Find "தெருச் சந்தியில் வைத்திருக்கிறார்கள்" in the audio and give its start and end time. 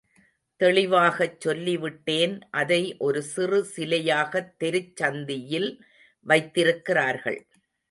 4.57-7.39